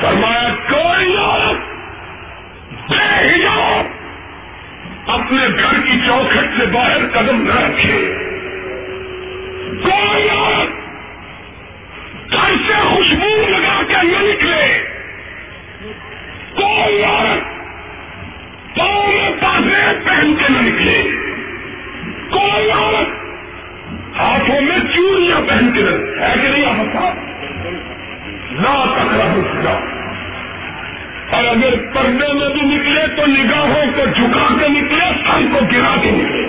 [0.00, 1.56] فرمایا، کوئی عورت
[2.90, 3.86] بے حجاب
[5.10, 8.14] اپنے گھر کی چوکھٹ سے باہر قدم نہ رکھے۔
[9.82, 10.70] کوئی عورت
[12.32, 14.78] گھر سے خوشبو لگا کے نہ نکلے۔
[16.56, 17.54] کوئی عورت
[18.78, 19.23] پاؤں
[19.64, 21.02] میں پہن کے نہ نکلے۔
[22.30, 23.24] کوئی عورت؟
[24.20, 26.94] ہاتھوں میں چوڑیاں پہن کے نہ ہے کہ نہیں آپ
[28.52, 29.34] نہ تکڑا
[29.64, 29.80] گا
[31.36, 35.96] اور اگر پردے میں بھی نکلے تو نگاہوں کو جھکا کے نکلے، سر کو گرا
[36.02, 36.46] کے نکلے۔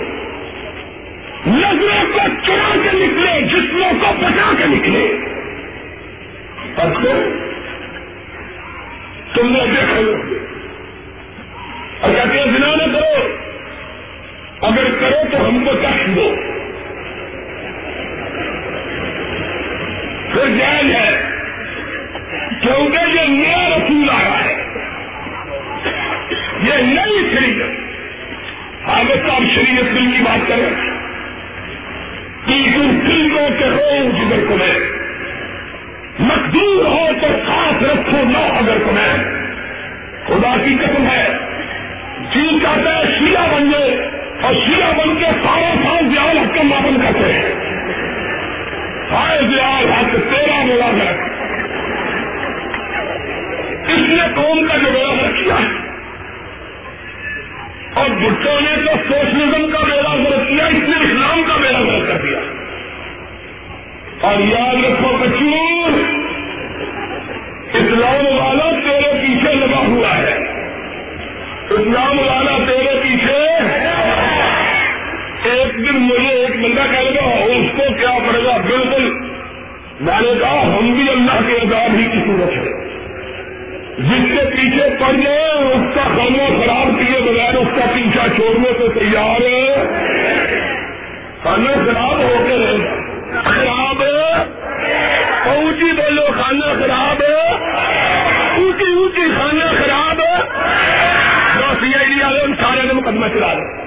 [1.46, 5.18] نظروں کو چڑا کے نکلے، جسموں کو بچا کے نکلے۔
[6.74, 7.28] اور پھر
[9.34, 10.00] تم نے دیکھا۔
[12.00, 13.36] اور کہتے ہیں بنا نہ کرو۔
[14.66, 16.34] اگر کرو تو ہم کو ٹیکس دو
[20.32, 21.22] پھر جائز ہے
[22.60, 24.64] کیونکہ یہ نیا رسول آ رہا ہے۔
[26.62, 27.70] یہ نئی شریعت۔
[28.84, 30.70] آگے تو آپ شریعت دل کی بات کریں۔
[32.46, 34.78] تیسر فلموں کے روز جگر کو میں۔
[36.18, 39.12] مقدور ہو تو ساتھ رکھو نہ اگر کو میں۔
[40.26, 41.28] خدا کی قسم ہے۔
[44.46, 47.54] اور شیعہ بن کے سارا سال دیال حکم بن کرتے ہیں۔
[49.10, 51.10] سارے دیال حق تیرہ میرا ہے۔
[53.92, 55.86] اس نے قوم کا جو بیڑا کیا ہے۔
[57.94, 62.08] اور بھٹو نے تو سوشلزم کا بیڑا غلط کیا، اس نے اسلام کا بیڑا غلط
[62.08, 62.38] کر دیا۔
[64.20, 65.90] اور یاد رکھو کچور
[67.72, 70.34] اسلام والا تیرے پیچھے لگا ہوا ہے۔
[71.70, 73.55] اسلام والا تیرے پیچھے
[75.76, 79.12] ایک دن مجھے ایک بندہ کہے گا اس کو کیا پڑے گا؟ بالکل۔
[80.00, 82.72] میں نے کہا، ہم بھی اللہ کے عذاب ہی کی صورت ہے۔
[83.98, 88.72] جس کے پیچھے پڑ جائے، اس کا کھانا خراب کیے بغیر اس کا پیچھا چھوڑنے
[88.72, 89.86] کو تیار ہے۔
[91.42, 92.94] کھانا خراب ہو کے رہے گا۔
[93.44, 94.02] خراب
[95.48, 97.22] اونچی بولو کھانا خراب
[98.56, 100.20] اونچی اونچی کھانا خراب
[101.80, 103.85] سی آئی ڈی والے سارے نے مقدمہ چلا دو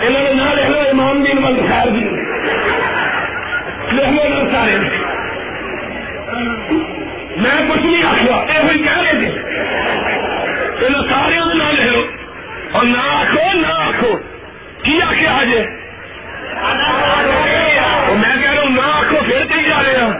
[0.00, 2.04] انہوں نے نہ لکھنا امام دین بند خیر دی.
[3.92, 4.76] لکھنے نہ سارے
[7.36, 9.30] میں کچھ نہیں آخوا یہ ہوئی کہہ رہے تھے.
[11.10, 12.02] سارے نہ لے لو
[12.72, 14.12] اور نہ آخو نہ آخو
[14.82, 15.48] کی آخیا آج؟
[18.18, 20.12] میں کہہ رہا ہوں، نہ آخو پھر کہیں جا رہے ہیں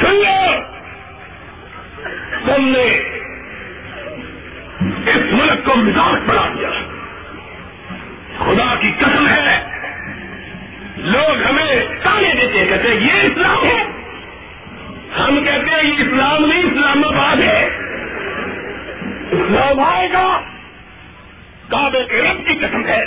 [0.00, 0.40] سنو
[2.46, 2.86] تم نے
[5.06, 6.70] اس ملک کو مزاج بنا دیا۔
[8.38, 9.66] خدا کی قسم ہے۔
[10.96, 13.84] لوگ ہمیں تانے دیتے کہتے ہیں، یہ اسلام ہے۔
[15.18, 17.66] ہم کہتے ہیں، یہ اسلام نہیں، اسلام آباد ہے۔
[19.30, 20.40] اسلام آئے گا۔
[21.68, 23.02] کعبے کے رب کی قسم ہے۔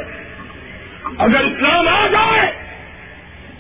[1.17, 2.51] اگر اسلام آ جائے،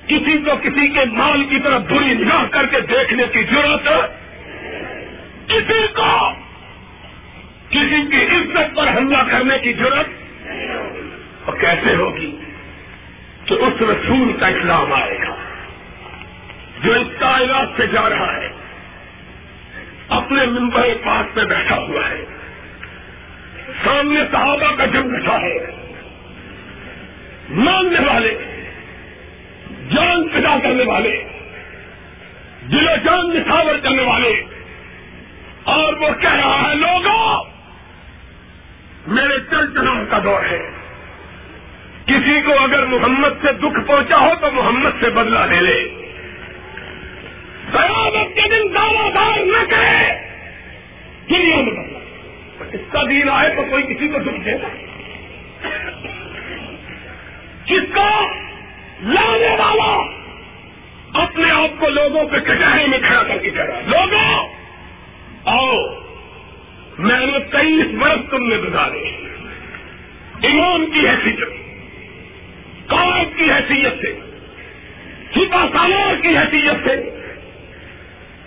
[0.07, 3.89] کسی کو کسی کے مال کی طرف بری نگاہ کر کے دیکھنے کی ضرورت،
[5.47, 6.31] کسی کو
[7.69, 10.18] کسی کی عزت پر حملہ کرنے کی ضرورت
[11.49, 12.31] اور کیسے ہوگی
[13.45, 15.35] تو اس رسول کا اسلام آئے گا،
[16.83, 18.49] جو اس کائنات سے جا رہا ہے،
[20.09, 22.23] اپنے ممبر پاس پہ بیٹھا ہوا ہے،
[23.83, 25.57] سامنے صحابہ کا جنگ بیٹھا ہے،
[27.49, 28.37] ماننے والے،
[29.91, 31.17] جان پیدا کرنے والے
[32.71, 34.33] دل و جان نشاور کرنے والے،
[35.63, 37.43] اور وہ کہہ رہا ہے، لوگوں،
[39.07, 40.78] میرے چل چلاؤ کا دور ہے۔
[42.09, 45.89] کسی کو اگر محمد سے دکھ پہنچا ہو تو محمد سے بدلہ لے لے۔
[47.71, 50.29] قیامت کے دن دعوی دار نہ کرے۔
[51.29, 51.99] دنیا میں بدلا
[52.73, 54.67] اس کا دین آئے تو کوئی کسی کو دکھ دے گا۔
[57.65, 58.07] کس کو
[59.01, 60.19] لانے والا
[61.23, 64.47] اپنے آپ کو لوگوں کے کچہرے میں کھڑا کر کے کہہ لوگوں،
[65.45, 65.77] آؤ
[66.97, 69.27] میں نے تیئیس برس تم نے گزارے
[70.47, 71.68] امام کی حیثیت۔
[72.89, 74.19] قائد کی حیثیت سے
[75.35, 76.95] سپا سالار کی حیثیت سے،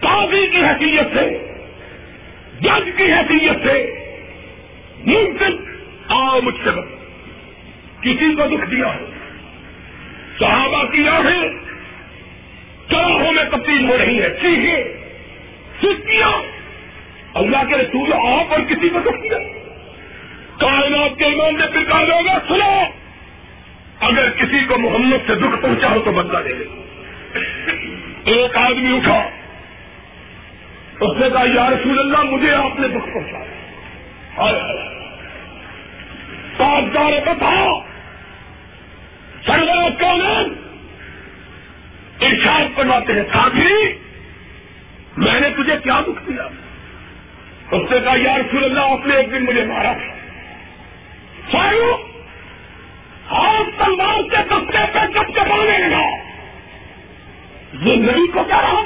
[0.01, 1.53] قاضی کی حیثیت سے،
[2.61, 3.95] جج کی حیثیت سے
[5.07, 5.77] ممکن
[6.09, 6.85] آؤ مجھ سے بس۔
[8.01, 9.07] کسی کو دکھ دیا ہو،
[10.39, 11.49] صحابہ کی آہیں
[12.91, 15.07] چراہوں میں تبدیل ہو رہی ہے چیخے
[15.83, 16.43] سکیاں۔
[17.35, 19.39] اللہ کے رسول آپ اور کسی کو دکھ دیا۔
[20.59, 23.02] کائنات کے امام نے پھر کہا سنو۔
[24.03, 26.65] اگر کسی کو محمد سے دکھ پہنچا ہو تو بدلا دے دے۔
[28.25, 29.29] ایک آدمی اٹھا۔
[31.01, 33.43] اس نے کہا، یا رسول اللہ، مجھے آپ نے دکھ پہنچایا
[36.59, 36.85] ساتھ
[37.29, 37.81] بتاؤ
[39.47, 40.55] سرگرا کون
[42.21, 43.99] ارشاد کرواتے ہیں ساتھی
[45.17, 46.43] میں نے تجھے کیا دکھ دیا؟
[47.71, 50.13] اس نے کہا، یا رسول اللہ، آپ نے ایک دن مجھے مارا تھا۔
[53.33, 56.33] ہاتھ تلوار کے دستے پہ جب چبانے لگا؟
[57.83, 58.83] یہ نبی کو کیا رہا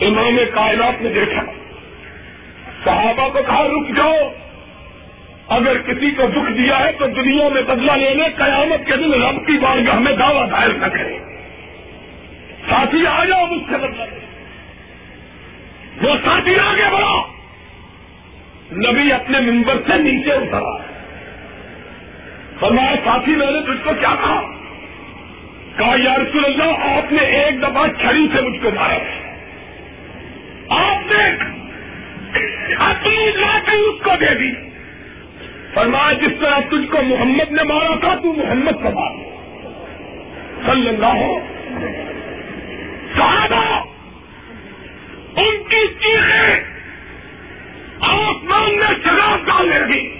[0.00, 1.42] امام کائنات نے دیکھا۔
[2.84, 4.18] صحابہ کو کہا، رک جاؤ۔
[5.48, 9.46] اگر کسی کو دکھ دیا ہے تو دنیا میں بدلا لینے، قیامت کے دن رب
[9.46, 11.18] کی بارگاہ میں دعوی دائر نہ کرے۔
[12.68, 14.18] ساتھی، آ جاؤ، مجھ سے بدلا لے
[16.02, 17.22] وہ ساتھی آگے بڑھا۔
[18.72, 20.93] نبی اپنے ممبر سے نیچے اترا ہے
[22.60, 24.40] فرمایا، ساتھی، میں نے تجھ کو کیا کہا؟
[25.76, 28.98] کہا، یا رسول اللہ، آپ نے ایک دفعہ چھڑی سے مجھ کو مارا
[30.68, 31.36] آپ نے
[32.74, 34.52] اپنی لاٹھی اس کو دے دی۔
[35.74, 39.10] فرمایا، جس طرح تجھ کو محمد نے مارا تھا، تو محمد کو مار
[40.66, 41.38] صلی اللہ ہو
[43.16, 43.84] صحابہ،
[45.36, 46.74] ان کی چیخیں
[48.00, 50.14] آسمان میں شراب ڈالنے لگی۔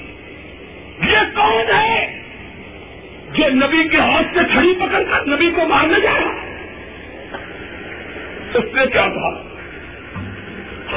[1.12, 2.23] یہ کون ہے؟
[3.34, 6.54] جو نبی کے ہاتھ سے چھڑی پکڑ کر نبی کو مارنے جا رہا
[8.54, 9.54] اس نے کیا کہا؟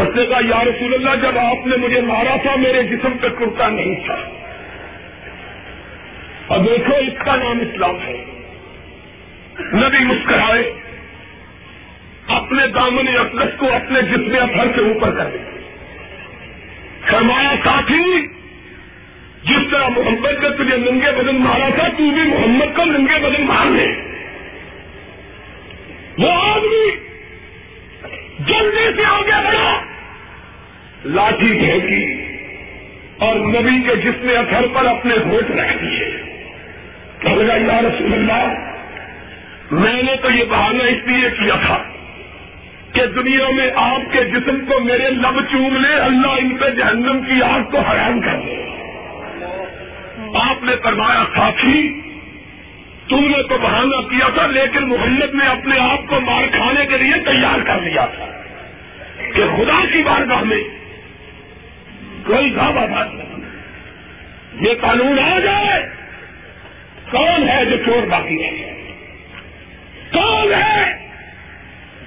[0.03, 3.27] اس نے کہا، یا رسول اللہ، جب آپ نے مجھے مارا تھا، میرے جسم پہ
[3.27, 4.15] کرتا نہیں تھا۔
[6.47, 8.25] اور دیکھو، اس کا نام اسلام ہے۔
[9.59, 10.73] نبی مسکرائے،
[12.27, 15.37] اپنے دامن اقدس کو اپنے جسم اثر سے اوپر کر دے
[17.11, 18.36] فرمایا، ساتھی
[19.47, 23.45] جس طرح محمد نے تجھے ننگے بدن مارا تھا، تو بھی محمد کو ننگے بدن
[23.45, 23.87] مار لے۔
[26.17, 26.91] وہ آدمی
[28.39, 29.81] جلدی سے آگے بڑھا،
[31.05, 32.27] لاٹھی پھینکی
[33.17, 36.17] اور نبی کے جسم اثر پر اپنے ہوٹ رکھ دیے۔
[37.23, 38.53] لگا، یا رسول اللہ،
[39.71, 41.83] میں نے تو یہ بہانہ اس لیے کیا تھا
[42.93, 47.21] کہ دنیا میں آپ کے جسم کو میرے لب چوم لے، اللہ ان پہ جہنم
[47.21, 48.56] کی آگ کو حیران کر دے۔
[50.35, 52.01] آپ نے فرمایا، ساتھی،
[53.09, 56.97] تم نے تو بہانہ کیا تھا، لیکن محمد نے اپنے آپ کو مار کھانے کے
[56.97, 58.25] لیے تیار کر لیا تھا
[59.35, 60.63] کہ خدا کی بارگاہ میں
[62.25, 63.27] کوئی گھابا بات نہیں
[64.61, 65.89] یہ قانون آ جائے۔
[67.11, 68.81] کون ہے جو چور باقی ہے
[70.11, 71.07] کون ہے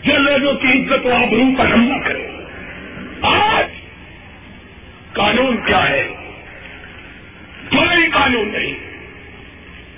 [0.04, 2.28] جو لوگوں کی عزت و آبرو پر حملہ کرے؟
[3.22, 3.66] آج
[5.12, 6.08] قانون کیا ہے؟
[7.70, 8.90] کوئی قانون نہیں۔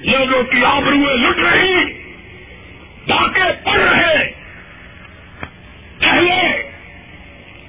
[0.00, 1.92] لوگوں کی آبرویں لٹ رہی
[3.06, 4.32] ڈاکے پڑ رہے
[5.98, 6.62] پہلے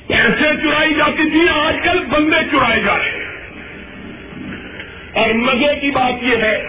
[0.08, 3.24] پیسے چرائی جاتی تھی، آج کل بندے چرائے جا رہے ہیں۔
[5.14, 6.64] اور مزے کی بات یہ ہے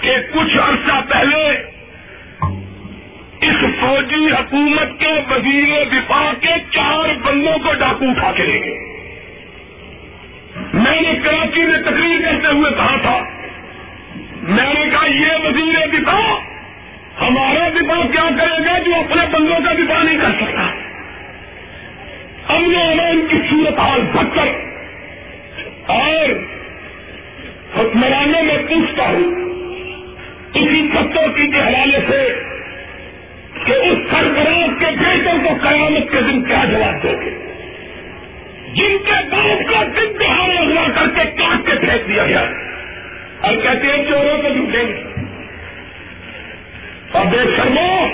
[0.00, 1.50] کہ کچھ عرصہ پہلے
[3.40, 8.93] اس فوجی حکومت کے وزیر دفاع کے چار بندوں کو ڈاکو اٹھا کے لے گئے۔
[10.74, 13.18] میں نے کراچی میں تقریر کرتے ہوئے کہا تھا،
[14.42, 16.40] میں نے کہا، یہ وزیر دفاع،
[17.20, 20.66] ہمارا دفاع کیا کرے گا جو اپنے بندوں کا دفاع نہیں کر سکتا؟
[22.54, 24.48] امن و امان کی صورت حال بدتر
[25.86, 26.30] اور
[27.78, 29.32] حکمرانوں میں پوچھتا ہوں،
[30.54, 32.20] اسی ستوں کی کے حوالے سے
[33.66, 37.53] کہ اس سربراہ کے بیٹوں کو قیامت کے دن کیا جواب دو گے؟
[38.74, 42.44] جن کے باپ کا دن دہاڑے ہوا کر کے کاٹ کے پھینک دیا گیا۔
[43.40, 45.02] اور کہتے ہیں چوروں کو گے۔
[47.12, 48.06] اور بے شرمو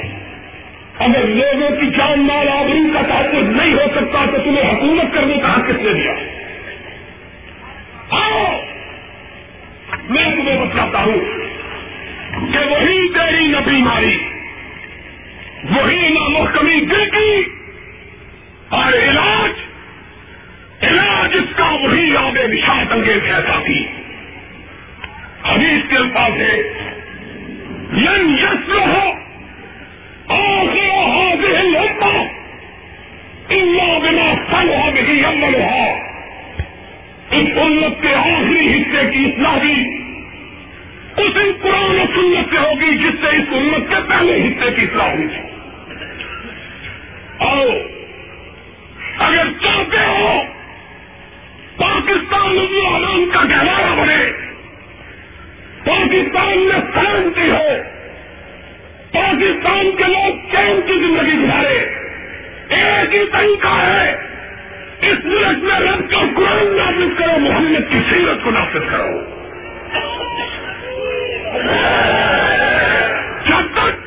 [0.98, 5.36] اگر لوگوں کی جان مال آبری کا تحفظ نہیں ہو سکتا تو تمہیں حکومت کرنے
[5.36, 6.12] کا حق کس نے دیا؟
[8.10, 8.60] آؤ،
[10.08, 11.20] میں تمہیں بتاتا ہوں
[12.52, 14.18] کہ وہی تیری نہ بیماری
[15.70, 17.42] وہی نہ محکمی دل کی
[18.68, 19.69] اور علاج
[20.82, 23.86] علاج اس کا وہی آگے نشان انگیز ایسا کی
[25.48, 26.56] حدیث کے الفاظ ہے
[27.96, 29.10] ین یس ہو
[33.50, 35.86] اللہ بنا فل ہو گئی عمل ہو
[37.30, 39.74] اس امت کے آخری حصے کی اصلاح بھی
[41.16, 45.12] اسی قرآن و سنت سے ہوگی، جس سے اس امت کے پہلے حصے کی اصلاح
[45.12, 45.38] ہوئی۔ تھی
[47.38, 47.68] آؤ،
[49.18, 50.42] اگر چاہتے ہو
[51.80, 54.32] پاکستان میں کا گہوارہ بنے۔
[55.84, 57.68] پاکستان میں سرنتی ہو۔
[59.12, 61.78] پاکستان کے لوگ چین کی زندگی گزارے۔
[62.68, 64.10] ایک ہی طریقہ ہے۔
[65.00, 69.40] اس ملک میں رب کا قرآن نافذ کرو، محمد کی سیرت کو نافذ کرو۔
[73.46, 74.06] جب تک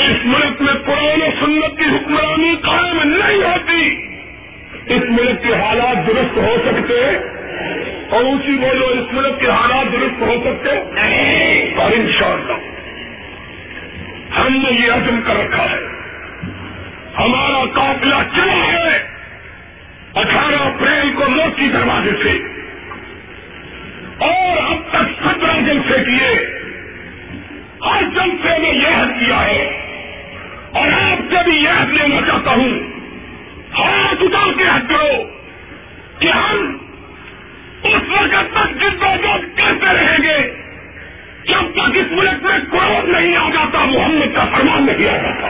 [0.00, 4.05] اس ملک میں قرآن و سنت کی حکمرانی قائم نہیں ہوتی
[4.86, 7.16] اس ملک کے حالات درست ہو سکتے
[8.10, 10.70] اور اسی بولو اس ملک کے حالات درست ہو سکتے
[11.76, 12.52] اور انشاءاللہ
[14.38, 15.96] ہم نے یہ عزم کر رکھا ہے۔
[17.18, 18.98] ہمارا قافلہ چلا ہے۔
[20.14, 22.38] اٹھارہ اپریل کو موتی دروازے سے۔
[24.18, 26.60] اور اب تک سترہ جلسے کیے۔
[27.86, 29.82] ہر جلسے میں یہ حد کیا ہے۔
[30.72, 32.95] اور آپ سے بھی یہ حد لینا چاہتا ہوں۔
[33.78, 35.22] ہاتھ اٹھا کے حد کرو
[36.18, 36.76] کہ ہم
[37.82, 39.00] اس وقت تک جد
[39.58, 40.54] کرتے رہیں گے
[41.44, 45.48] جب تک اس ملک میں کوئی نہیں آ جاتا، محمد کا فرمان نہیں آ جاتا۔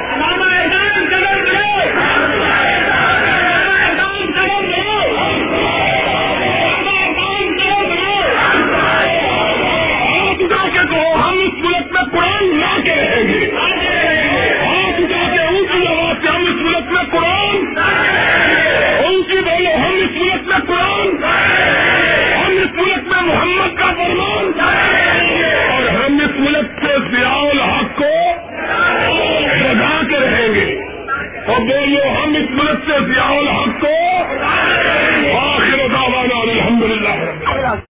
[20.66, 26.40] قرآن کا ہے۔ ہم اس ملک میں محمد کا فرمان کا ہے۔ اور ہم اس
[26.40, 28.32] ملک کے ضیاء الحق کو
[29.64, 30.82] بجا کے رہیں گے۔
[31.46, 33.96] اور بولو ہم اس ملک سے ضیاء الحق کو۔
[35.38, 37.45] آخر دعوانا الحمد للہ